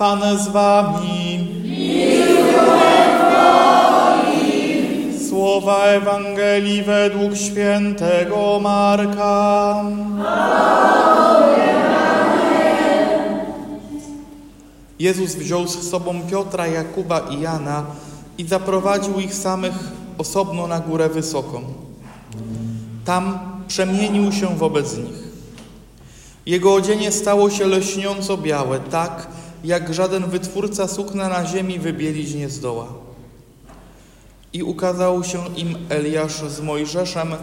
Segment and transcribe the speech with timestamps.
[0.00, 1.48] Pan z wami.
[5.28, 9.84] Słowa Ewangelii według świętego Marka.
[14.98, 17.84] Jezus wziął z sobą Piotra, Jakuba i Jana
[18.38, 19.74] i zaprowadził ich samych
[20.18, 21.62] osobno na górę wysoką.
[23.04, 23.38] Tam
[23.68, 25.30] przemienił się wobec nich.
[26.46, 32.48] Jego odzienie stało się leśniąco białe, tak jak żaden wytwórca sukna na ziemi wybielić nie
[32.48, 32.88] zdoła.
[34.52, 37.34] I ukazał się im Eliasz z Mojżeszem,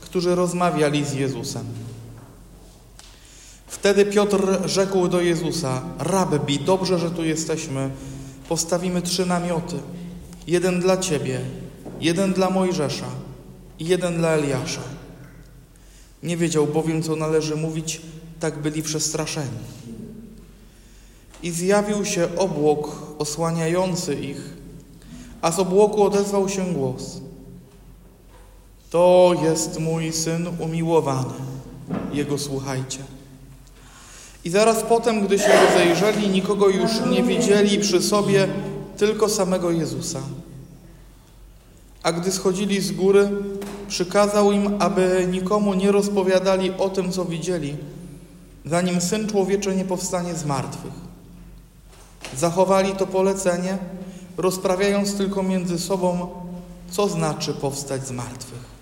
[0.00, 1.64] którzy rozmawiali z Jezusem.
[3.66, 7.90] Wtedy Piotr rzekł do Jezusa: Rabbi, dobrze, że tu jesteśmy.
[8.48, 9.76] Postawimy trzy namioty:
[10.46, 11.40] jeden dla ciebie,
[12.00, 13.06] jeden dla Mojżesza
[13.78, 14.80] i jeden dla Eliasza.
[16.22, 18.00] Nie wiedział bowiem, co należy mówić,
[18.40, 19.58] tak byli przestraszeni.
[21.44, 24.56] I zjawił się obłok osłaniający ich,
[25.42, 27.20] a z obłoku odezwał się głos:
[28.90, 31.34] To jest mój syn umiłowany,
[32.12, 32.98] jego słuchajcie.
[34.44, 38.48] I zaraz potem, gdy się rozejrzeli, nikogo już nie widzieli przy sobie,
[38.96, 40.20] tylko samego Jezusa.
[42.02, 43.30] A gdy schodzili z góry,
[43.88, 47.76] przykazał im, aby nikomu nie rozpowiadali o tym, co widzieli,
[48.64, 51.13] zanim Syn Człowieczy nie powstanie z martwych.
[52.36, 53.78] Zachowali to polecenie,
[54.36, 56.28] rozprawiając tylko między sobą,
[56.90, 58.74] co znaczy powstać z martwych.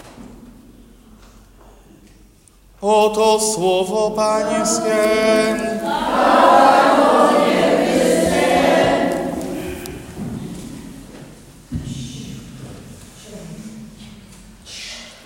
[2.81, 5.03] Oto słowo Pańskie.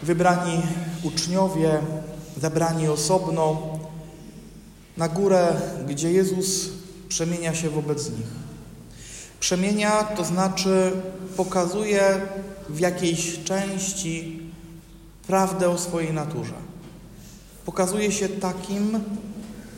[0.02, 0.62] Wybrani
[1.02, 1.78] uczniowie,
[2.40, 3.56] zabrani osobno
[4.96, 6.68] na górę, gdzie Jezus
[7.08, 8.26] przemienia się wobec nich.
[9.40, 10.92] Przemienia to znaczy
[11.36, 12.20] pokazuje
[12.68, 14.40] w jakiejś części
[15.26, 16.54] prawdę o swojej naturze.
[17.66, 19.00] Pokazuje się takim,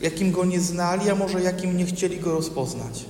[0.01, 3.05] jakim go nie znali, a może jakim nie chcieli go rozpoznać.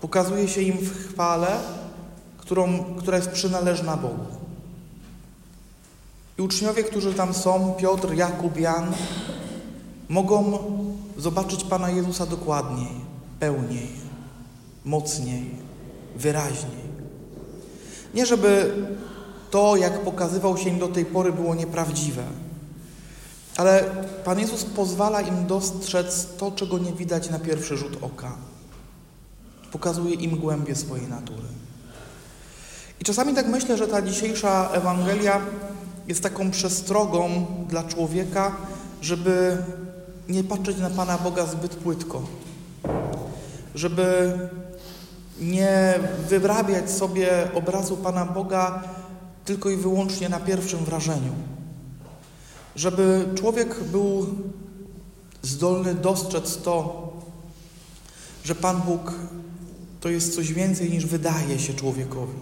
[0.00, 1.56] Pokazuje się im w chwale,
[2.38, 4.26] którą, która jest przynależna Bogu.
[6.38, 8.92] I uczniowie, którzy tam są, Piotr, Jakub, Jan,
[10.08, 10.58] mogą
[11.16, 12.90] zobaczyć Pana Jezusa dokładniej,
[13.40, 13.88] pełniej,
[14.84, 15.50] mocniej,
[16.16, 16.92] wyraźniej.
[18.14, 18.74] Nie żeby
[19.50, 22.24] to, jak pokazywał się im do tej pory, było nieprawdziwe,
[23.56, 23.84] ale
[24.24, 28.32] Pan Jezus pozwala im dostrzec to, czego nie widać na pierwszy rzut oka.
[29.72, 31.48] Pokazuje im głębie swojej natury.
[33.00, 35.40] I czasami tak myślę, że ta dzisiejsza Ewangelia
[36.08, 38.56] jest taką przestrogą dla człowieka,
[39.00, 39.56] żeby
[40.28, 42.22] nie patrzeć na Pana Boga zbyt płytko,
[43.74, 44.38] żeby
[45.40, 45.94] nie
[46.28, 48.82] wyrabiać sobie obrazu Pana Boga
[49.44, 51.32] tylko i wyłącznie na pierwszym wrażeniu.
[52.76, 54.26] Żeby człowiek był
[55.42, 57.08] zdolny dostrzec to,
[58.44, 59.12] że Pan Bóg
[60.00, 62.38] to jest coś więcej niż wydaje się człowiekowi.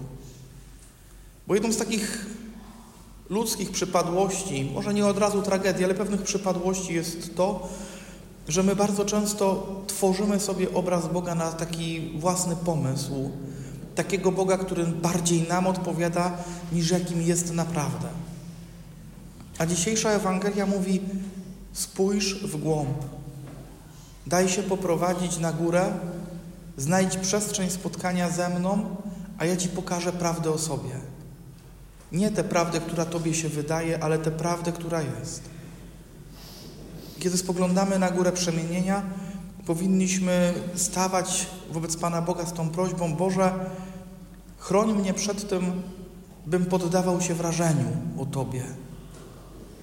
[1.46, 2.26] Bo jedną z takich
[3.30, 7.68] ludzkich przypadłości, może nie od razu tragedii, ale pewnych przypadłości jest to,
[8.48, 13.30] że my bardzo często tworzymy sobie obraz Boga na taki własny pomysł,
[13.94, 16.32] takiego Boga, który bardziej nam odpowiada
[16.72, 18.08] niż jakim jest naprawdę.
[19.58, 21.00] A dzisiejsza Ewangelia mówi:
[21.72, 22.98] spójrz w głąb,
[24.26, 25.92] daj się poprowadzić na górę,
[26.76, 28.96] znajdź przestrzeń spotkania ze mną,
[29.38, 31.09] a ja ci pokażę prawdę o sobie.
[32.12, 35.42] Nie tę prawdę, która Tobie się wydaje, ale tę prawdę, która jest.
[37.18, 39.02] Kiedy spoglądamy na górę przemienienia,
[39.66, 43.52] powinniśmy stawać wobec Pana Boga z tą prośbą: Boże,
[44.58, 45.82] chroń mnie przed tym,
[46.46, 47.86] bym poddawał się wrażeniu
[48.18, 48.64] o Tobie,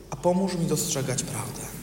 [0.10, 1.77] a pomóż mi dostrzegać prawdę.